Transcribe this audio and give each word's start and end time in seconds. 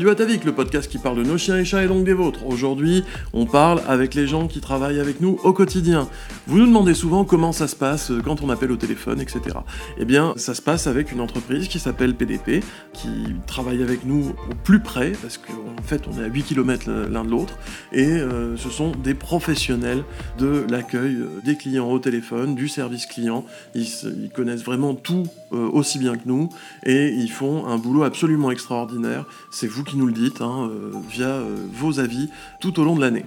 Radio 0.00 0.12
Atavik, 0.12 0.44
le 0.44 0.54
podcast 0.54 0.90
qui 0.90 0.96
parle 0.96 1.18
de 1.18 1.24
nos 1.24 1.36
chiens 1.36 1.58
et 1.58 1.64
chats 1.66 1.84
et 1.84 1.86
donc 1.86 2.04
des 2.04 2.14
vôtres. 2.14 2.46
Aujourd'hui, 2.46 3.04
on 3.34 3.44
parle 3.44 3.82
avec 3.86 4.14
les 4.14 4.26
gens 4.26 4.48
qui 4.48 4.62
travaillent 4.62 4.98
avec 4.98 5.20
nous 5.20 5.38
au 5.44 5.52
quotidien. 5.52 6.08
Vous 6.46 6.56
nous 6.56 6.66
demandez 6.66 6.94
souvent 6.94 7.26
comment 7.26 7.52
ça 7.52 7.68
se 7.68 7.76
passe 7.76 8.10
quand 8.24 8.40
on 8.40 8.48
appelle 8.48 8.72
au 8.72 8.78
téléphone, 8.78 9.20
etc. 9.20 9.58
Eh 9.98 10.06
bien, 10.06 10.32
ça 10.36 10.54
se 10.54 10.62
passe 10.62 10.86
avec 10.86 11.12
une 11.12 11.20
entreprise 11.20 11.68
qui 11.68 11.78
s'appelle 11.78 12.14
PDP, 12.14 12.64
qui 12.94 13.10
travaille 13.46 13.82
avec 13.82 14.06
nous 14.06 14.30
au 14.50 14.54
plus 14.64 14.80
près, 14.80 15.12
parce 15.20 15.36
qu'en 15.36 15.82
fait, 15.82 16.04
on 16.10 16.18
est 16.18 16.24
à 16.24 16.28
8 16.28 16.44
km 16.44 16.90
l'un 16.90 17.22
de 17.22 17.30
l'autre, 17.30 17.58
et 17.92 18.06
euh, 18.06 18.56
ce 18.56 18.70
sont 18.70 18.92
des 18.92 19.12
professionnels 19.12 20.02
de 20.38 20.64
l'accueil 20.70 21.18
des 21.44 21.56
clients 21.56 21.90
au 21.90 21.98
téléphone, 21.98 22.54
du 22.54 22.68
service 22.68 23.04
client. 23.04 23.44
Ils, 23.74 24.30
connaissent 24.34 24.64
vraiment 24.64 24.94
tout 24.94 25.24
euh, 25.52 25.68
aussi 25.70 25.98
bien 25.98 26.16
que 26.16 26.26
nous, 26.26 26.48
et 26.86 27.08
ils 27.08 27.30
font 27.30 27.66
un 27.66 27.76
boulot 27.76 28.04
absolument 28.04 28.50
extraordinaire. 28.50 29.26
C'est 29.50 29.66
vous 29.66 29.84
qui 29.89 29.89
nous 29.96 30.06
le 30.06 30.12
dites, 30.12 30.40
hein, 30.40 30.70
euh, 30.70 30.92
via 31.08 31.28
euh, 31.28 31.56
vos 31.72 32.00
avis 32.00 32.30
tout 32.60 32.80
au 32.80 32.84
long 32.84 32.96
de 32.96 33.00
l'année. 33.00 33.24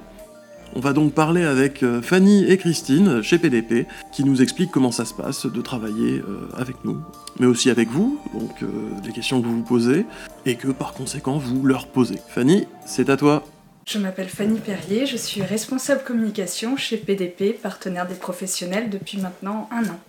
On 0.76 0.80
va 0.80 0.94
donc 0.94 1.14
parler 1.14 1.44
avec 1.44 1.86
Fanny 2.02 2.46
et 2.46 2.58
Christine 2.58 3.22
chez 3.22 3.38
PDP 3.38 3.86
qui 4.12 4.24
nous 4.24 4.42
expliquent 4.42 4.72
comment 4.72 4.92
ça 4.92 5.06
se 5.06 5.14
passe 5.14 5.46
de 5.46 5.62
travailler 5.62 6.24
avec 6.58 6.84
nous, 6.84 7.00
mais 7.40 7.46
aussi 7.46 7.70
avec 7.70 7.90
vous, 7.90 8.20
donc 8.34 8.66
des 9.04 9.12
questions 9.12 9.40
que 9.40 9.46
vous 9.46 9.58
vous 9.58 9.64
posez 9.64 10.08
et 10.48 10.56
que 10.56 10.70
par 10.70 10.94
conséquent 10.94 11.38
vous 11.38 11.64
leur 11.64 11.86
posez. 11.86 12.18
Fanny, 12.28 12.66
c'est 12.88 13.12
à 13.12 13.18
toi. 13.18 13.44
Je 13.86 14.00
m'appelle 14.00 14.30
Fanny 14.30 14.58
Perrier, 14.58 15.06
je 15.06 15.16
suis 15.16 15.44
responsable 15.44 16.02
communication 16.04 16.76
chez 16.76 16.98
PDP, 16.98 17.54
partenaire 17.54 18.08
des 18.08 18.16
professionnels 18.16 18.90
depuis 18.90 19.20
maintenant 19.20 19.70
un 19.72 19.84
an 19.84 20.00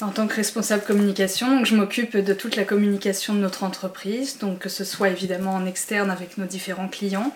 en 0.00 0.08
tant 0.08 0.26
que 0.26 0.34
responsable 0.34 0.82
communication, 0.82 1.64
je 1.64 1.76
m'occupe 1.76 2.16
de 2.16 2.34
toute 2.34 2.56
la 2.56 2.64
communication 2.64 3.34
de 3.34 3.38
notre 3.38 3.64
entreprise, 3.64 4.38
donc 4.38 4.58
que 4.58 4.68
ce 4.68 4.84
soit 4.84 5.10
évidemment 5.10 5.54
en 5.54 5.66
externe 5.66 6.10
avec 6.10 6.38
nos 6.38 6.46
différents 6.46 6.88
clients, 6.88 7.32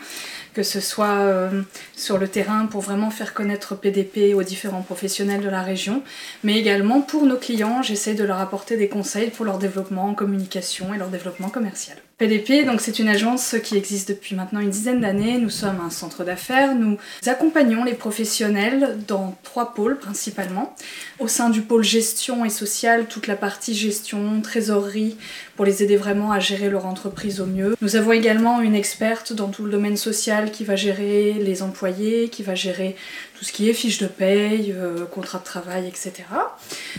que 0.55 0.63
ce 0.63 0.81
soit 0.81 1.19
euh, 1.21 1.63
sur 1.97 2.19
le 2.19 2.29
terrain 2.29 2.67
pour 2.67 2.81
vraiment 2.81 3.11
faire 3.11 3.35
connaître 3.35 3.75
PDP 3.75 4.35
aux 4.35 4.43
différents 4.43 4.83
professionnels 4.83 5.43
de 5.43 5.49
la 5.49 5.63
région, 5.63 6.03
mais 6.43 6.59
également 6.59 7.01
pour 7.01 7.25
nos 7.27 7.37
clients, 7.37 7.83
j'essaie 7.83 8.15
de 8.15 8.25
leur 8.25 8.41
apporter 8.41 8.77
des 8.77 8.89
conseils 8.89 9.31
pour 9.31 9.45
leur 9.45 9.59
développement 9.59 10.05
en 10.05 10.15
communication 10.15 10.93
et 10.95 10.99
leur 10.99 11.09
développement 11.09 11.49
commercial. 11.49 11.97
PDP, 12.19 12.65
donc 12.65 12.81
c'est 12.81 12.99
une 12.99 13.09
agence 13.09 13.57
qui 13.63 13.77
existe 13.77 14.09
depuis 14.09 14.35
maintenant 14.35 14.61
une 14.61 14.71
dizaine 14.71 15.03
d'années. 15.03 15.37
Nous 15.37 15.51
sommes 15.51 15.83
un 15.85 15.91
centre 15.91 16.25
d'affaires. 16.25 16.75
Nous 16.75 16.97
accompagnons 17.27 17.85
les 17.85 17.93
professionnels 17.93 18.97
dans 19.07 19.37
trois 19.43 19.75
pôles 19.75 19.99
principalement. 19.99 20.75
Au 21.19 21.29
sein 21.29 21.51
du 21.51 21.61
pôle 21.61 21.85
gestion 21.85 22.47
et 22.47 22.49
social, 22.49 23.05
toute 23.05 23.27
la 23.27 23.37
partie 23.37 23.75
gestion, 23.75 24.41
trésorerie, 24.41 25.19
pour 25.57 25.67
les 25.67 25.83
aider 25.83 25.99
vraiment 25.99 26.33
à 26.33 26.41
gérer 26.41 26.71
leur 26.71 26.87
entreprise 26.87 27.39
au 27.43 27.47
mieux. 27.47 27.77
Nous 27.83 27.97
avons 27.97 28.13
également 28.13 28.63
une 28.63 28.75
experte 28.75 29.35
dans 29.35 29.49
tout 29.49 29.65
le 29.65 29.71
domaine 29.71 29.99
social 29.99 30.51
qui 30.51 30.65
va 30.65 30.75
gérer 30.75 31.35
les 31.35 31.63
employés, 31.63 32.31
qui 32.31 32.43
va 32.43 32.55
gérer 32.55 32.97
tout 33.39 33.45
ce 33.45 33.53
qui 33.53 33.69
est 33.69 33.75
fiches 33.75 33.99
de 33.99 34.07
paye, 34.07 34.75
euh, 34.75 35.05
contrat 35.05 35.39
de 35.39 35.45
travail, 35.45 35.87
etc. 35.87 36.13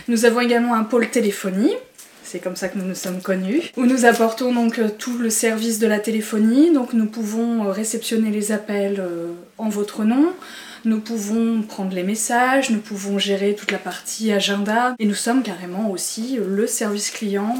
Nous 0.06 0.26
avons 0.26 0.40
également 0.40 0.74
un 0.74 0.84
pôle 0.84 1.10
téléphonie 1.10 1.74
c'est 2.28 2.40
comme 2.40 2.56
ça 2.56 2.68
que 2.68 2.78
nous 2.78 2.84
nous 2.84 2.94
sommes 2.94 3.22
connus, 3.22 3.72
où 3.76 3.86
nous 3.86 4.04
apportons 4.04 4.52
donc 4.52 4.78
euh, 4.78 4.88
tout 4.90 5.16
le 5.16 5.30
service 5.30 5.78
de 5.78 5.86
la 5.86 5.98
téléphonie, 5.98 6.72
donc 6.72 6.92
nous 6.92 7.06
pouvons 7.06 7.64
euh, 7.64 7.70
réceptionner 7.70 8.30
les 8.30 8.52
appels 8.52 9.00
euh, 9.00 9.32
en 9.56 9.70
votre 9.70 10.04
nom, 10.04 10.32
nous 10.84 11.00
pouvons 11.00 11.62
prendre 11.62 11.94
les 11.94 12.02
messages, 12.02 12.70
nous 12.70 12.80
pouvons 12.80 13.18
gérer 13.18 13.54
toute 13.54 13.72
la 13.72 13.78
partie 13.78 14.30
agenda, 14.30 14.94
et 14.98 15.06
nous 15.06 15.14
sommes 15.14 15.42
carrément 15.42 15.90
aussi 15.90 16.38
le 16.46 16.66
service 16.66 17.10
client 17.10 17.54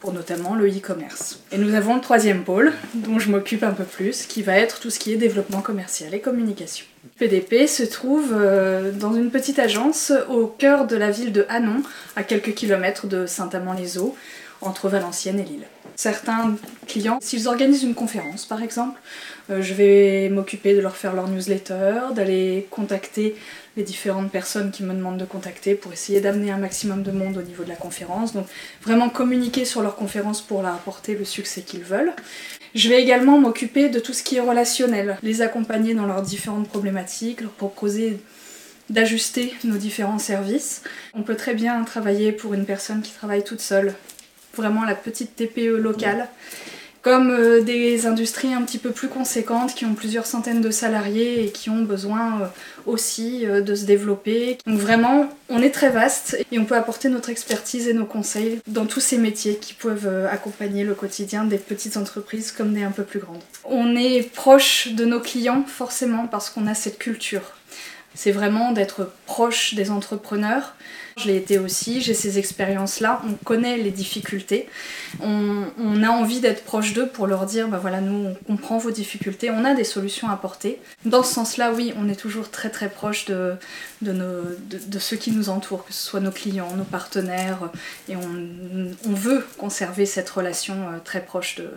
pour 0.00 0.12
notamment 0.12 0.54
le 0.54 0.68
e-commerce. 0.68 1.40
Et 1.52 1.58
nous 1.58 1.74
avons 1.74 1.94
le 1.94 2.00
troisième 2.00 2.44
pôle, 2.44 2.72
dont 2.94 3.18
je 3.18 3.30
m'occupe 3.30 3.62
un 3.62 3.72
peu 3.72 3.84
plus, 3.84 4.26
qui 4.26 4.42
va 4.42 4.58
être 4.58 4.80
tout 4.80 4.90
ce 4.90 4.98
qui 4.98 5.12
est 5.12 5.16
développement 5.16 5.62
commercial 5.62 6.12
et 6.14 6.20
communication. 6.20 6.84
PDP 7.18 7.66
se 7.66 7.82
trouve 7.82 8.32
euh, 8.32 8.92
dans 8.92 9.14
une 9.14 9.30
petite 9.30 9.58
agence 9.58 10.12
au 10.28 10.46
cœur 10.46 10.86
de 10.86 10.96
la 10.96 11.10
ville 11.10 11.32
de 11.32 11.46
Hanon, 11.48 11.82
à 12.16 12.22
quelques 12.22 12.54
kilomètres 12.54 13.06
de 13.06 13.26
Saint-Amand-les-Eaux, 13.26 14.16
entre 14.60 14.88
Valenciennes 14.88 15.40
et 15.40 15.44
Lille. 15.44 15.66
Certains 15.96 16.56
clients, 16.88 17.18
s'ils 17.20 17.46
organisent 17.46 17.84
une 17.84 17.94
conférence 17.94 18.46
par 18.46 18.62
exemple, 18.62 19.00
je 19.48 19.74
vais 19.74 20.28
m'occuper 20.30 20.74
de 20.74 20.80
leur 20.80 20.96
faire 20.96 21.14
leur 21.14 21.28
newsletter, 21.28 22.14
d'aller 22.14 22.66
contacter 22.70 23.36
les 23.76 23.82
différentes 23.82 24.30
personnes 24.30 24.70
qui 24.70 24.82
me 24.84 24.94
demandent 24.94 25.18
de 25.18 25.24
contacter 25.24 25.74
pour 25.74 25.92
essayer 25.92 26.20
d'amener 26.20 26.50
un 26.50 26.58
maximum 26.58 27.02
de 27.02 27.10
monde 27.10 27.36
au 27.36 27.42
niveau 27.42 27.64
de 27.64 27.68
la 27.68 27.74
conférence. 27.74 28.32
Donc 28.32 28.46
vraiment 28.82 29.08
communiquer 29.08 29.64
sur 29.64 29.82
leur 29.82 29.96
conférence 29.96 30.40
pour 30.40 30.62
leur 30.62 30.74
apporter 30.74 31.14
le 31.14 31.24
succès 31.24 31.62
qu'ils 31.62 31.82
veulent. 31.82 32.12
Je 32.74 32.88
vais 32.88 33.02
également 33.02 33.38
m'occuper 33.38 33.88
de 33.88 34.00
tout 34.00 34.12
ce 34.12 34.22
qui 34.22 34.36
est 34.36 34.40
relationnel, 34.40 35.18
les 35.22 35.42
accompagner 35.42 35.94
dans 35.94 36.06
leurs 36.06 36.22
différentes 36.22 36.68
problématiques, 36.68 37.40
leur 37.40 37.50
proposer 37.50 38.18
d'ajuster 38.90 39.54
nos 39.64 39.76
différents 39.76 40.18
services. 40.18 40.82
On 41.14 41.22
peut 41.22 41.36
très 41.36 41.54
bien 41.54 41.82
travailler 41.84 42.32
pour 42.32 42.54
une 42.54 42.66
personne 42.66 43.02
qui 43.02 43.12
travaille 43.12 43.44
toute 43.44 43.60
seule, 43.60 43.94
vraiment 44.56 44.84
la 44.84 44.94
petite 44.94 45.36
TPE 45.36 45.76
locale 45.76 46.28
comme 47.04 47.30
euh, 47.30 47.60
des 47.60 48.06
industries 48.06 48.54
un 48.54 48.62
petit 48.62 48.78
peu 48.78 48.90
plus 48.90 49.08
conséquentes 49.08 49.74
qui 49.74 49.84
ont 49.84 49.94
plusieurs 49.94 50.24
centaines 50.24 50.62
de 50.62 50.70
salariés 50.70 51.44
et 51.44 51.50
qui 51.50 51.68
ont 51.68 51.82
besoin 51.82 52.40
euh, 52.40 52.46
aussi 52.86 53.46
euh, 53.46 53.60
de 53.60 53.74
se 53.74 53.84
développer. 53.84 54.56
Donc 54.66 54.78
vraiment, 54.78 55.28
on 55.50 55.60
est 55.60 55.70
très 55.70 55.90
vaste 55.90 56.38
et 56.50 56.58
on 56.58 56.64
peut 56.64 56.76
apporter 56.76 57.10
notre 57.10 57.28
expertise 57.28 57.88
et 57.88 57.92
nos 57.92 58.06
conseils 58.06 58.58
dans 58.66 58.86
tous 58.86 59.00
ces 59.00 59.18
métiers 59.18 59.56
qui 59.56 59.74
peuvent 59.74 60.08
accompagner 60.30 60.82
le 60.82 60.94
quotidien 60.94 61.44
des 61.44 61.58
petites 61.58 61.98
entreprises 61.98 62.50
comme 62.50 62.72
des 62.72 62.82
un 62.82 62.90
peu 62.90 63.04
plus 63.04 63.20
grandes. 63.20 63.42
On 63.64 63.94
est 63.94 64.22
proche 64.32 64.88
de 64.92 65.04
nos 65.04 65.20
clients 65.20 65.64
forcément 65.66 66.26
parce 66.26 66.48
qu'on 66.48 66.66
a 66.66 66.74
cette 66.74 66.98
culture. 66.98 67.42
C'est 68.14 68.32
vraiment 68.32 68.72
d'être 68.72 69.12
proche 69.26 69.74
des 69.74 69.90
entrepreneurs. 69.90 70.74
Je 71.16 71.28
l'ai 71.28 71.36
été 71.36 71.58
aussi, 71.58 72.00
j'ai 72.00 72.14
ces 72.14 72.38
expériences-là, 72.38 73.22
on 73.28 73.34
connaît 73.44 73.76
les 73.76 73.92
difficultés, 73.92 74.68
on, 75.20 76.02
a 76.02 76.08
envie 76.08 76.40
d'être 76.40 76.64
proche 76.64 76.92
d'eux 76.92 77.06
pour 77.06 77.28
leur 77.28 77.46
dire, 77.46 77.68
bah 77.68 77.78
voilà, 77.80 78.00
nous 78.00 78.30
on 78.30 78.34
comprend 78.34 78.78
vos 78.78 78.90
difficultés, 78.90 79.48
on 79.50 79.64
a 79.64 79.74
des 79.74 79.84
solutions 79.84 80.28
à 80.28 80.32
apporter. 80.32 80.80
Dans 81.04 81.22
ce 81.22 81.32
sens-là, 81.32 81.72
oui, 81.72 81.94
on 81.96 82.08
est 82.08 82.16
toujours 82.16 82.50
très 82.50 82.68
très 82.68 82.88
proche 82.88 83.26
de, 83.26 83.54
de, 84.02 84.12
nos, 84.12 84.42
de, 84.68 84.98
ceux 84.98 85.16
qui 85.16 85.30
nous 85.30 85.50
entourent, 85.50 85.84
que 85.84 85.92
ce 85.92 86.04
soit 86.04 86.20
nos 86.20 86.32
clients, 86.32 86.74
nos 86.76 86.84
partenaires, 86.84 87.70
et 88.08 88.16
on, 88.16 89.14
veut 89.14 89.46
conserver 89.58 90.06
cette 90.06 90.28
relation 90.28 90.74
euh, 90.74 90.98
très 91.02 91.24
proche 91.24 91.56
de, 91.56 91.70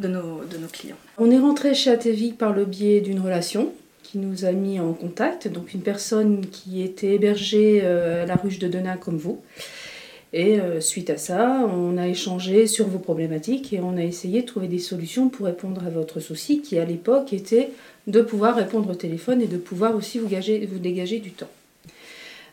de, 0.00 0.08
nos, 0.08 0.42
clients. 0.72 0.96
On 1.18 1.30
est 1.30 1.38
rentré 1.38 1.74
chez 1.74 1.92
Atevic 1.92 2.36
par 2.36 2.52
le 2.52 2.64
biais 2.64 3.00
d'une 3.00 3.20
relation 3.20 3.72
nous 4.18 4.44
a 4.44 4.52
mis 4.52 4.80
en 4.80 4.92
contact, 4.92 5.48
donc 5.48 5.74
une 5.74 5.80
personne 5.80 6.46
qui 6.46 6.82
était 6.82 7.14
hébergée 7.14 7.80
euh, 7.82 8.24
à 8.24 8.26
la 8.26 8.36
ruche 8.36 8.58
de 8.58 8.68
Denain 8.68 8.96
comme 8.96 9.16
vous. 9.16 9.40
Et 10.32 10.58
euh, 10.60 10.80
suite 10.80 11.10
à 11.10 11.16
ça, 11.16 11.64
on 11.72 11.96
a 11.96 12.08
échangé 12.08 12.66
sur 12.66 12.88
vos 12.88 12.98
problématiques 12.98 13.72
et 13.72 13.78
on 13.80 13.96
a 13.96 14.02
essayé 14.02 14.42
de 14.42 14.46
trouver 14.46 14.66
des 14.66 14.80
solutions 14.80 15.28
pour 15.28 15.46
répondre 15.46 15.86
à 15.86 15.90
votre 15.90 16.18
souci 16.18 16.60
qui 16.60 16.76
à 16.78 16.84
l'époque 16.84 17.32
était 17.32 17.70
de 18.08 18.20
pouvoir 18.20 18.56
répondre 18.56 18.90
au 18.90 18.94
téléphone 18.96 19.40
et 19.40 19.46
de 19.46 19.56
pouvoir 19.56 19.94
aussi 19.94 20.18
vous, 20.18 20.26
vous 20.26 20.78
dégager 20.78 21.20
du 21.20 21.30
temps. 21.30 21.50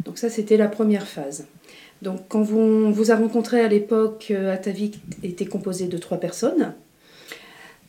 Donc 0.05 0.19
ça 0.19 0.29
c'était 0.29 0.57
la 0.57 0.67
première 0.67 1.07
phase. 1.07 1.47
Donc 2.03 2.21
quand 2.29 2.43
vous, 2.43 2.93
vous 2.93 3.11
a 3.11 3.15
rencontré 3.15 3.61
à 3.61 3.67
l'époque, 3.67 4.27
euh, 4.29 4.53
Atavik 4.53 4.99
était 5.23 5.45
composé 5.45 5.87
de 5.87 5.97
trois 5.97 6.19
personnes. 6.19 6.73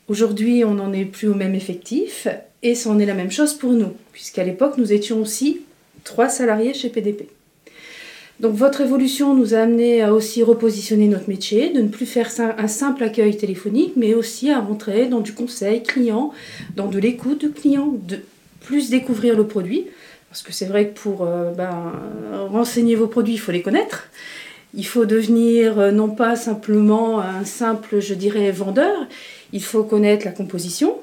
Aujourd'hui, 0.08 0.64
on 0.64 0.74
n'en 0.74 0.92
est 0.92 1.04
plus 1.04 1.28
au 1.28 1.34
même 1.34 1.54
effectif 1.54 2.28
et 2.62 2.74
c'en 2.74 2.98
est 2.98 3.06
la 3.06 3.14
même 3.14 3.30
chose 3.30 3.54
pour 3.54 3.72
nous, 3.72 3.92
puisqu'à 4.12 4.44
l'époque, 4.44 4.78
nous 4.78 4.92
étions 4.92 5.20
aussi 5.20 5.62
trois 6.04 6.28
salariés 6.28 6.74
chez 6.74 6.88
PDP. 6.88 7.28
Donc 8.40 8.54
votre 8.54 8.80
évolution 8.80 9.34
nous 9.34 9.54
a 9.54 9.58
amené 9.58 10.02
à 10.02 10.12
aussi 10.12 10.42
repositionner 10.42 11.06
notre 11.06 11.28
métier, 11.28 11.70
de 11.70 11.80
ne 11.80 11.88
plus 11.88 12.06
faire 12.06 12.28
un 12.58 12.66
simple 12.66 13.04
accueil 13.04 13.36
téléphonique, 13.36 13.92
mais 13.96 14.14
aussi 14.14 14.50
à 14.50 14.58
rentrer 14.58 15.06
dans 15.06 15.20
du 15.20 15.32
conseil 15.32 15.82
client, 15.82 16.32
dans 16.74 16.88
de 16.88 16.98
l'écoute 16.98 17.54
client, 17.54 17.94
de 18.08 18.18
plus 18.60 18.90
découvrir 18.90 19.36
le 19.36 19.46
produit. 19.46 19.86
Parce 20.28 20.42
que 20.42 20.52
c'est 20.52 20.66
vrai 20.66 20.88
que 20.88 20.98
pour 20.98 21.22
euh, 21.22 21.52
ben, 21.52 21.92
renseigner 22.48 22.96
vos 22.96 23.06
produits, 23.06 23.34
il 23.34 23.38
faut 23.38 23.52
les 23.52 23.62
connaître. 23.62 24.08
Il 24.74 24.86
faut 24.86 25.04
devenir 25.04 25.78
euh, 25.78 25.90
non 25.90 26.08
pas 26.08 26.36
simplement 26.36 27.20
un 27.20 27.44
simple, 27.44 28.00
je 28.00 28.14
dirais, 28.14 28.50
vendeur, 28.50 29.06
il 29.52 29.62
faut 29.62 29.84
connaître 29.84 30.24
la 30.24 30.32
composition. 30.32 30.96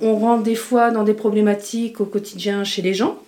On 0.00 0.16
rentre 0.16 0.44
des 0.44 0.54
fois 0.54 0.90
dans 0.90 1.02
des 1.02 1.14
problématiques 1.14 2.00
au 2.00 2.04
quotidien 2.04 2.64
chez 2.64 2.82
les 2.82 2.94
gens. 2.94 3.18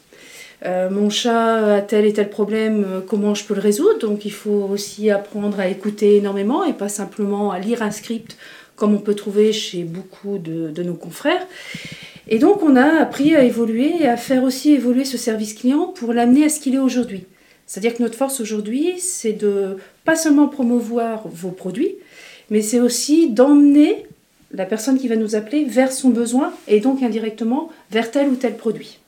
Euh, 0.64 0.90
mon 0.90 1.08
chat 1.08 1.76
a 1.76 1.80
tel 1.80 2.04
et 2.04 2.12
tel 2.12 2.28
problème, 2.28 2.84
euh, 2.86 3.00
comment 3.00 3.34
je 3.34 3.44
peux 3.44 3.54
le 3.54 3.60
résoudre? 3.60 3.98
Donc 3.98 4.24
il 4.24 4.32
faut 4.32 4.68
aussi 4.70 5.10
apprendre 5.10 5.58
à 5.58 5.68
écouter 5.68 6.16
énormément 6.16 6.64
et 6.64 6.74
pas 6.74 6.90
simplement 6.90 7.50
à 7.50 7.58
lire 7.58 7.82
un 7.82 7.90
script 7.90 8.36
comme 8.76 8.94
on 8.94 8.98
peut 8.98 9.14
trouver 9.14 9.52
chez 9.52 9.84
beaucoup 9.84 10.38
de, 10.38 10.70
de 10.70 10.82
nos 10.82 10.94
confrères. 10.94 11.46
Et 12.28 12.38
donc 12.38 12.62
on 12.62 12.76
a 12.76 13.00
appris 13.00 13.34
à 13.34 13.42
évoluer 13.42 13.92
et 14.00 14.06
à 14.06 14.16
faire 14.16 14.42
aussi 14.42 14.72
évoluer 14.72 15.04
ce 15.04 15.18
service 15.18 15.54
client 15.54 15.86
pour 15.86 16.12
l'amener 16.12 16.44
à 16.44 16.48
ce 16.48 16.60
qu'il 16.60 16.74
est 16.74 16.78
aujourd'hui. 16.78 17.24
C'est-à-dire 17.66 17.94
que 17.94 18.02
notre 18.02 18.16
force 18.16 18.40
aujourd'hui, 18.40 18.94
c'est 18.98 19.32
de 19.32 19.76
pas 20.04 20.16
seulement 20.16 20.48
promouvoir 20.48 21.22
vos 21.26 21.50
produits, 21.50 21.96
mais 22.50 22.62
c'est 22.62 22.80
aussi 22.80 23.30
d'emmener 23.30 24.06
la 24.52 24.66
personne 24.66 24.98
qui 24.98 25.08
va 25.08 25.16
nous 25.16 25.36
appeler 25.36 25.64
vers 25.64 25.92
son 25.92 26.10
besoin 26.10 26.52
et 26.66 26.80
donc 26.80 27.02
indirectement 27.02 27.70
vers 27.90 28.10
tel 28.10 28.28
ou 28.28 28.36
tel 28.36 28.56
produit. 28.56 28.98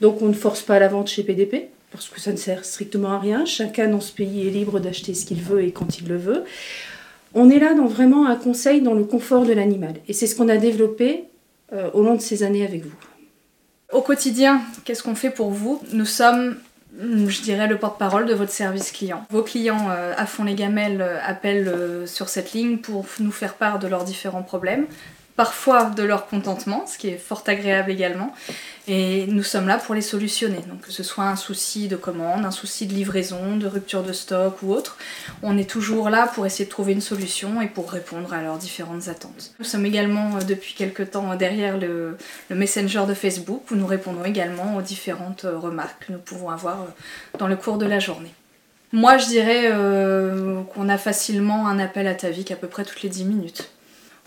Donc 0.00 0.22
on 0.22 0.26
ne 0.26 0.34
force 0.34 0.62
pas 0.62 0.78
la 0.78 0.88
vente 0.88 1.08
chez 1.08 1.22
PDP 1.22 1.68
parce 1.90 2.08
que 2.08 2.20
ça 2.20 2.32
ne 2.32 2.36
sert 2.36 2.64
strictement 2.64 3.12
à 3.12 3.18
rien. 3.18 3.44
Chacun 3.44 3.88
dans 3.88 4.00
ce 4.00 4.12
pays 4.12 4.46
est 4.46 4.50
libre 4.50 4.80
d'acheter 4.80 5.14
ce 5.14 5.26
qu'il 5.26 5.42
veut 5.42 5.62
et 5.62 5.72
quand 5.72 5.98
il 5.98 6.08
le 6.08 6.16
veut. 6.16 6.44
On 7.34 7.50
est 7.50 7.58
là 7.58 7.74
dans 7.74 7.86
vraiment 7.86 8.26
un 8.26 8.36
conseil 8.36 8.80
dans 8.80 8.94
le 8.94 9.04
confort 9.04 9.44
de 9.44 9.52
l'animal 9.52 9.94
et 10.08 10.12
c'est 10.12 10.26
ce 10.26 10.34
qu'on 10.34 10.48
a 10.48 10.56
développé 10.56 11.24
euh, 11.72 11.90
au 11.92 12.02
long 12.02 12.14
de 12.14 12.20
ces 12.20 12.42
années 12.42 12.64
avec 12.64 12.84
vous. 12.84 12.96
Au 13.92 14.02
quotidien, 14.02 14.60
qu'est-ce 14.84 15.02
qu'on 15.02 15.16
fait 15.16 15.30
pour 15.30 15.50
vous? 15.50 15.80
Nous 15.92 16.06
sommes 16.06 16.56
je 16.98 17.42
dirais 17.42 17.66
le 17.66 17.78
porte-parole 17.78 18.26
de 18.26 18.34
votre 18.34 18.50
service 18.50 18.92
client. 18.92 19.24
Vos 19.30 19.42
clients 19.42 19.88
euh, 19.90 20.12
à 20.16 20.26
fond 20.26 20.44
les 20.44 20.54
gamelles 20.54 21.00
euh, 21.00 21.18
appellent 21.24 21.68
euh, 21.68 22.06
sur 22.06 22.28
cette 22.28 22.52
ligne 22.52 22.78
pour 22.78 23.06
nous 23.20 23.32
faire 23.32 23.54
part 23.54 23.78
de 23.78 23.88
leurs 23.88 24.04
différents 24.04 24.42
problèmes, 24.42 24.86
parfois 25.36 25.84
de 25.84 26.02
leur 26.02 26.26
contentement, 26.26 26.86
ce 26.86 26.98
qui 26.98 27.08
est 27.08 27.18
fort 27.18 27.42
agréable 27.46 27.90
également. 27.90 28.34
Et 28.88 29.26
nous 29.28 29.42
sommes 29.42 29.68
là 29.68 29.78
pour 29.78 29.94
les 29.94 30.00
solutionner. 30.00 30.60
Donc 30.68 30.80
que 30.80 30.92
ce 30.92 31.02
soit 31.02 31.24
un 31.24 31.36
souci 31.36 31.86
de 31.86 31.96
commande, 31.96 32.44
un 32.44 32.50
souci 32.50 32.86
de 32.86 32.92
livraison, 32.92 33.56
de 33.56 33.66
rupture 33.66 34.02
de 34.02 34.12
stock 34.12 34.62
ou 34.62 34.72
autre, 34.72 34.96
on 35.42 35.56
est 35.56 35.68
toujours 35.68 36.10
là 36.10 36.26
pour 36.26 36.44
essayer 36.46 36.64
de 36.64 36.70
trouver 36.70 36.92
une 36.92 37.00
solution 37.00 37.62
et 37.62 37.68
pour 37.68 37.90
répondre 37.90 38.32
à 38.32 38.42
leurs 38.42 38.58
différentes 38.58 39.08
attentes. 39.08 39.52
Nous 39.58 39.64
sommes 39.64 39.86
également 39.86 40.36
euh, 40.36 40.40
depuis 40.40 40.74
quelques 40.74 41.12
temps 41.12 41.34
derrière 41.36 41.78
le, 41.78 42.16
Messenger 42.50 43.04
de 43.08 43.14
Facebook 43.14 43.70
où 43.70 43.76
nous 43.76 43.86
répondons 43.86 44.24
également 44.24 44.76
aux 44.76 44.82
différentes 44.82 45.44
euh, 45.44 45.56
remarques 45.56 46.06
que 46.06 46.12
nous 46.12 46.18
pouvons 46.18 46.50
avoir 46.50 46.82
euh, 46.82 47.38
dans 47.38 47.46
le 47.46 47.56
cours 47.56 47.78
de 47.78 47.86
la 47.86 47.98
journée. 47.98 48.34
Moi, 48.92 49.18
je 49.18 49.26
dirais 49.26 49.72
qu'on 50.74 50.88
a 50.88 50.98
facilement 50.98 51.68
un 51.68 51.78
appel 51.78 52.08
à 52.08 52.14
ta 52.14 52.30
vie 52.30 52.44
à 52.50 52.56
peu 52.56 52.66
près 52.66 52.84
toutes 52.84 53.02
les 53.02 53.08
10 53.08 53.24
minutes. 53.24 53.70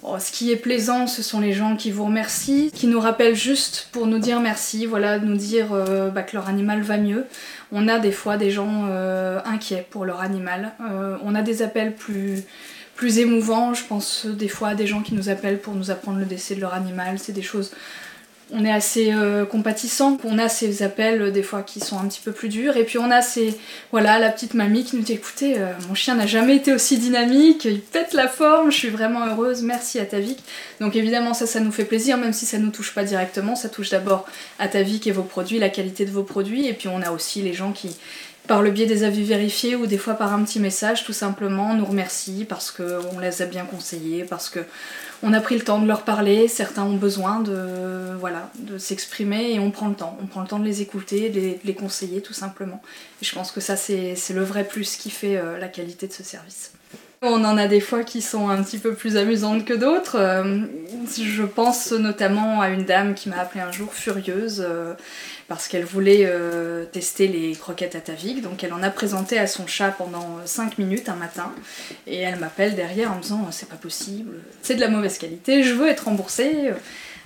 Oh, 0.05 0.17
ce 0.19 0.33
qui 0.33 0.51
est 0.51 0.57
plaisant, 0.57 1.07
ce 1.07 1.23
sont 1.23 1.39
les 1.39 1.53
gens 1.53 1.77
qui 1.77 1.89
vous 1.89 2.03
remercient, 2.03 2.69
qui 2.73 2.87
nous 2.87 2.99
rappellent 2.99 3.35
juste 3.35 3.87
pour 3.93 4.05
nous 4.05 4.19
dire 4.19 4.41
merci, 4.41 4.85
voilà, 4.85 5.17
nous 5.17 5.37
dire 5.37 5.71
euh, 5.71 6.09
bah, 6.09 6.23
que 6.23 6.35
leur 6.35 6.49
animal 6.49 6.81
va 6.81 6.97
mieux. 6.97 7.25
On 7.71 7.87
a 7.87 7.99
des 7.99 8.11
fois 8.11 8.35
des 8.35 8.51
gens 8.51 8.87
euh, 8.89 9.39
inquiets 9.45 9.87
pour 9.89 10.03
leur 10.03 10.19
animal. 10.19 10.73
Euh, 10.81 11.15
on 11.23 11.35
a 11.35 11.41
des 11.41 11.61
appels 11.61 11.95
plus, 11.95 12.43
plus 12.95 13.19
émouvants, 13.19 13.73
je 13.73 13.85
pense 13.85 14.25
des 14.25 14.49
fois 14.49 14.69
à 14.69 14.75
des 14.75 14.87
gens 14.87 15.01
qui 15.01 15.13
nous 15.13 15.29
appellent 15.29 15.59
pour 15.59 15.73
nous 15.73 15.89
apprendre 15.89 16.19
le 16.19 16.25
décès 16.25 16.55
de 16.55 16.59
leur 16.59 16.73
animal. 16.73 17.17
C'est 17.17 17.31
des 17.31 17.41
choses 17.41 17.71
on 18.51 18.65
est 18.65 18.71
assez 18.71 19.13
euh, 19.13 19.45
compatissant. 19.45 20.17
On 20.23 20.37
a 20.37 20.49
ces 20.49 20.83
appels 20.83 21.21
euh, 21.21 21.31
des 21.31 21.43
fois 21.43 21.63
qui 21.63 21.79
sont 21.79 21.99
un 21.99 22.07
petit 22.07 22.21
peu 22.23 22.31
plus 22.31 22.49
durs. 22.49 22.77
Et 22.77 22.83
puis 22.83 22.97
on 22.97 23.09
a 23.09 23.21
ces, 23.21 23.55
voilà, 23.91 24.19
la 24.19 24.29
petite 24.29 24.53
mamie 24.53 24.83
qui 24.83 24.95
nous 24.95 25.01
dit 25.01 25.13
écoutez, 25.13 25.55
euh, 25.57 25.71
mon 25.87 25.95
chien 25.95 26.15
n'a 26.15 26.27
jamais 26.27 26.57
été 26.57 26.73
aussi 26.73 26.97
dynamique, 26.97 27.65
il 27.65 27.79
pète 27.79 28.13
la 28.13 28.27
forme, 28.27 28.71
je 28.71 28.77
suis 28.77 28.89
vraiment 28.89 29.25
heureuse, 29.25 29.63
merci 29.63 29.99
à 29.99 30.05
Tavik. 30.05 30.39
Donc 30.79 30.95
évidemment 30.95 31.33
ça, 31.33 31.47
ça 31.47 31.59
nous 31.59 31.71
fait 31.71 31.85
plaisir, 31.85 32.17
même 32.17 32.33
si 32.33 32.45
ça 32.45 32.57
nous 32.57 32.71
touche 32.71 32.93
pas 32.93 33.03
directement. 33.03 33.55
Ça 33.55 33.69
touche 33.69 33.89
d'abord 33.89 34.25
à 34.59 34.67
Tavik 34.67 35.07
et 35.07 35.11
vos 35.11 35.23
produits, 35.23 35.59
la 35.59 35.69
qualité 35.69 36.05
de 36.05 36.11
vos 36.11 36.23
produits. 36.23 36.67
Et 36.67 36.73
puis 36.73 36.87
on 36.87 37.01
a 37.01 37.11
aussi 37.11 37.41
les 37.41 37.53
gens 37.53 37.71
qui, 37.71 37.95
par 38.47 38.61
le 38.61 38.71
biais 38.71 38.85
des 38.85 39.03
avis 39.03 39.23
vérifiés 39.23 39.75
ou 39.75 39.87
des 39.87 39.97
fois 39.97 40.15
par 40.15 40.33
un 40.33 40.43
petit 40.43 40.59
message, 40.59 41.05
tout 41.05 41.13
simplement 41.13 41.73
nous 41.73 41.85
remercient 41.85 42.45
parce 42.45 42.71
qu'on 42.71 43.19
les 43.19 43.41
a 43.41 43.45
bien 43.45 43.65
conseillés, 43.65 44.23
parce 44.23 44.49
que 44.49 44.59
on 45.21 45.31
a 45.31 45.39
pris 45.39 45.55
le 45.55 45.63
temps 45.63 45.79
de 45.79 45.87
leur 45.87 46.03
parler. 46.03 46.49
Certains 46.49 46.83
ont 46.83 46.97
besoin 46.97 47.39
de 47.39 48.03
de 48.59 48.77
s'exprimer 48.77 49.53
et 49.53 49.59
on 49.59 49.71
prend 49.71 49.87
le 49.87 49.95
temps. 49.95 50.17
On 50.21 50.25
prend 50.25 50.41
le 50.41 50.47
temps 50.47 50.59
de 50.59 50.65
les 50.65 50.81
écouter, 50.81 51.29
de 51.29 51.57
les, 51.63 51.75
conseiller 51.75 52.21
tout 52.21 52.33
simplement. 52.33 52.81
Et 53.21 53.25
je 53.25 53.33
pense 53.33 53.51
que 53.51 53.61
ça 53.61 53.75
c'est 53.75 54.15
le 54.29 54.43
vrai 54.43 54.63
plus 54.63 54.95
qui 54.95 55.09
fait 55.09 55.37
euh, 55.37 55.57
la 55.57 55.67
qualité 55.67 56.07
de 56.07 56.13
ce 56.13 56.23
service. 56.23 56.71
On 57.25 57.45
en 57.45 57.57
a 57.57 57.67
des 57.67 57.79
fois 57.79 58.03
qui 58.03 58.21
sont 58.21 58.49
un 58.49 58.61
petit 58.61 58.77
peu 58.77 58.93
plus 58.95 59.15
amusantes 59.15 59.63
que 59.63 59.73
d'autres. 59.73 60.17
Euh, 60.17 60.59
je 61.17 61.43
pense 61.43 61.93
notamment 61.93 62.59
à 62.59 62.67
une 62.67 62.83
dame 62.83 63.13
qui 63.13 63.29
m'a 63.29 63.37
appelé 63.37 63.61
un 63.61 63.71
jour 63.71 63.93
furieuse 63.93 64.61
euh, 64.67 64.93
parce 65.47 65.69
qu'elle 65.69 65.85
voulait 65.85 66.25
euh, 66.25 66.83
tester 66.83 67.29
les 67.29 67.53
croquettes 67.53 67.95
à 67.95 68.01
Tavik. 68.01 68.41
Donc 68.41 68.65
elle 68.65 68.73
en 68.73 68.83
a 68.83 68.89
présenté 68.89 69.39
à 69.39 69.47
son 69.47 69.65
chat 69.65 69.91
pendant 69.91 70.41
5 70.43 70.77
minutes 70.77 71.07
un 71.07 71.15
matin. 71.15 71.53
Et 72.07 72.17
elle 72.17 72.39
m'appelle 72.39 72.75
derrière 72.75 73.13
en 73.13 73.15
me 73.15 73.21
disant 73.21 73.47
c'est 73.51 73.69
pas 73.69 73.77
possible, 73.77 74.33
c'est 74.61 74.75
de 74.75 74.81
la 74.81 74.89
mauvaise 74.89 75.17
qualité, 75.17 75.63
je 75.63 75.75
veux 75.75 75.87
être 75.87 76.03
remboursée. 76.03 76.73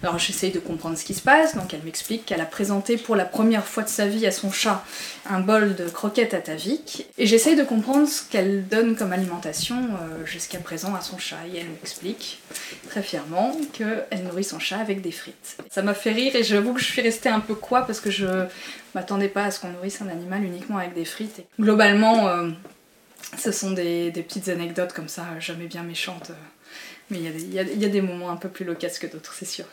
Alors 0.04 0.20
j'essaye 0.20 0.52
de 0.52 0.60
comprendre 0.60 0.98
ce 0.98 1.04
qui 1.04 1.14
se 1.14 1.22
passe, 1.22 1.56
donc 1.56 1.74
elle 1.74 1.82
m'explique 1.84 2.26
qu'elle 2.26 2.42
a 2.42 2.46
présenté 2.46 2.98
pour 2.98 3.16
la 3.16 3.26
première 3.26 3.66
fois 3.66 3.84
de 3.84 3.90
sa 3.90 4.06
vie 4.06 4.28
à 4.28 4.32
son 4.32 4.52
chat 4.52 4.84
un 5.30 5.40
bol 5.40 5.76
de 5.76 5.86
croquettes 5.90 6.34
à 6.34 6.40
Tavik, 6.40 7.08
et 7.18 7.26
j'essaye 7.26 7.56
de 7.56 7.64
comprendre 7.64 8.08
ce 8.08 8.22
qu'elle 8.30 8.68
donne 8.68 8.96
comme 8.96 9.12
alimentation 9.12 9.76
euh, 9.76 10.26
jusqu'à 10.26 10.60
présent 10.60 10.94
à 10.96 11.02
son 11.02 11.18
chat, 11.18 11.38
et 11.52 11.60
elle 11.60 11.70
m'explique 11.70 12.40
très 12.90 13.02
fièrement 13.02 13.58
qu'elle 13.74 14.24
nourrit 14.24 14.44
son 14.44 14.60
chat 14.60 14.78
avec 14.78 15.02
des 15.02 15.12
frites. 15.12 15.58
Ça 15.72 15.82
m'a 15.82 15.94
fait 15.94 16.12
rire 16.12 16.36
et 16.36 16.44
j'avoue 16.44 16.74
que 16.74 16.80
je 16.80 16.86
suis 16.86 17.02
restée 17.02 17.30
un 17.30 17.40
peu 17.40 17.56
quoi 17.56 17.82
parce 17.82 18.00
que 18.00 18.12
je 18.12 18.46
m'attendais 18.96 19.30
pas 19.30 19.46
à 19.46 19.52
ce 19.52 19.60
qu'on 19.60 19.70
nourrisse 19.70 20.02
un 20.02 20.10
animal 20.10 20.44
uniquement 20.44 20.78
avec 20.78 20.94
des 20.94 21.06
frites. 21.06 21.44
globalement, 21.60 22.28
euh, 22.28 22.50
ce 23.38 23.52
sont 23.52 23.72
des, 23.72 24.12
petites 24.12 24.50
anecdotes 24.50 24.94
comme 24.94 25.10
ça, 25.10 25.26
jamais 25.40 25.66
bien 25.66 25.84
méchantes. 25.84 26.30
Euh, 26.30 26.57
mais 27.10 27.20
il 27.20 27.54
y, 27.54 27.86
a 27.86 27.90
des 27.90 28.02
moments 28.02 28.30
un 28.30 28.36
peu 28.36 28.50
plus 28.50 28.66
loquaces 28.66 29.00
que 29.00 29.08
d'autres, 29.08 29.34
c'est 29.34 29.46
sûr. 29.46 29.66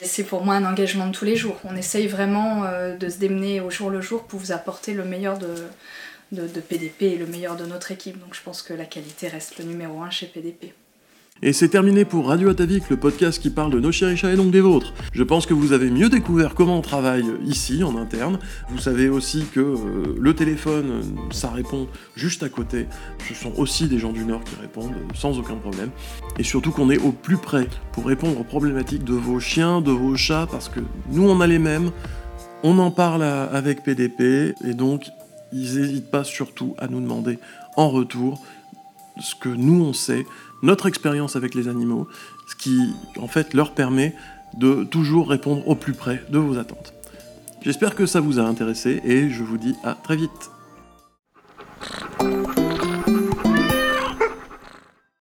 C'est 0.00 0.22
pour 0.22 0.44
moi 0.44 0.54
un 0.54 0.64
engagement 0.64 1.08
de 1.08 1.12
tous 1.12 1.24
les 1.24 1.34
jours. 1.34 1.58
On 1.64 1.74
essaye 1.74 2.06
vraiment 2.06 2.64
euh, 2.64 2.96
de 2.96 3.08
se 3.08 3.18
démener 3.18 3.60
au 3.60 3.68
jour 3.70 3.90
le 3.90 4.00
jour 4.00 4.24
pour 4.24 4.38
vous 4.38 4.52
apporter 4.52 4.94
le 4.94 5.04
meilleur 5.04 5.38
de, 5.38 6.60
PDP 6.60 7.02
et 7.02 7.16
le 7.16 7.26
meilleur 7.26 7.56
de 7.56 7.66
notre 7.66 7.90
équipe. 7.90 8.18
Donc 8.20 8.34
je 8.34 8.42
pense 8.42 8.62
que 8.62 8.72
la 8.72 8.84
qualité 8.84 9.26
reste 9.26 9.58
le 9.58 9.64
numéro 9.64 10.02
un 10.02 10.10
chez 10.10 10.26
PDP. 10.26 10.72
Et 11.40 11.52
c'est 11.52 11.68
terminé 11.68 12.04
pour 12.04 12.26
Radio 12.26 12.48
Atavik, 12.48 12.90
le 12.90 12.96
podcast 12.96 13.40
qui 13.40 13.50
parle 13.50 13.70
de 13.70 13.78
nos 13.78 13.92
chéris 13.92 14.16
chats 14.16 14.32
et 14.32 14.36
donc 14.36 14.50
des 14.50 14.60
vôtres. 14.60 14.92
Je 15.12 15.22
pense 15.22 15.46
que 15.46 15.54
vous 15.54 15.72
avez 15.72 15.88
mieux 15.88 16.08
découvert 16.08 16.56
comment 16.56 16.78
on 16.78 16.82
travaille 16.82 17.26
ici, 17.44 17.84
en 17.84 17.96
interne. 17.96 18.40
Vous 18.70 18.78
savez 18.78 19.08
aussi 19.08 19.44
que 19.54 19.60
euh, 19.60 19.76
le 20.18 20.34
téléphone, 20.34 21.00
ça 21.30 21.50
répond 21.50 21.86
juste 22.16 22.42
à 22.42 22.48
côté. 22.48 22.86
Ce 23.28 23.34
sont 23.34 23.52
aussi 23.56 23.86
des 23.86 24.00
gens 24.00 24.10
du 24.10 24.24
Nord 24.24 24.42
qui 24.42 24.56
répondent 24.60 24.96
sans 25.14 25.38
aucun 25.38 25.54
problème. 25.54 25.90
Et 26.40 26.42
surtout 26.42 26.72
qu'on 26.72 26.90
est 26.90 26.98
au 26.98 27.12
plus 27.12 27.36
près 27.36 27.68
pour 27.92 28.06
répondre 28.06 28.40
aux 28.40 28.44
problématiques 28.44 29.04
de 29.04 29.14
vos 29.14 29.38
chiens, 29.38 29.80
de 29.80 29.92
vos 29.92 30.16
chats, 30.16 30.48
parce 30.50 30.68
que 30.68 30.80
nous 31.12 31.28
on 31.28 31.40
a 31.40 31.46
les 31.46 31.60
mêmes. 31.60 31.92
On 32.64 32.80
en 32.80 32.90
parle 32.90 33.22
avec 33.22 33.84
PDP, 33.84 34.56
et 34.64 34.74
donc 34.74 35.04
ils 35.52 35.78
n'hésitent 35.78 36.10
pas 36.10 36.24
surtout 36.24 36.74
à 36.78 36.88
nous 36.88 37.00
demander 37.00 37.38
en 37.76 37.90
retour 37.90 38.42
ce 39.20 39.34
que 39.34 39.48
nous 39.48 39.82
on 39.82 39.92
sait, 39.92 40.26
notre 40.62 40.86
expérience 40.86 41.36
avec 41.36 41.54
les 41.54 41.68
animaux, 41.68 42.08
ce 42.46 42.54
qui 42.54 42.92
en 43.18 43.28
fait 43.28 43.54
leur 43.54 43.74
permet 43.74 44.14
de 44.54 44.84
toujours 44.84 45.28
répondre 45.28 45.66
au 45.68 45.74
plus 45.74 45.92
près 45.92 46.22
de 46.30 46.38
vos 46.38 46.58
attentes. 46.58 46.94
J'espère 47.62 47.94
que 47.94 48.06
ça 48.06 48.20
vous 48.20 48.38
a 48.38 48.42
intéressé 48.42 49.00
et 49.04 49.30
je 49.30 49.42
vous 49.42 49.58
dis 49.58 49.74
à 49.84 49.94
très 49.94 50.16
vite. 50.16 50.50